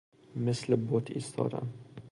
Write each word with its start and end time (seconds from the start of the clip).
مثل 0.35 0.75
بت 0.75 1.11
ایستادن 1.11 1.73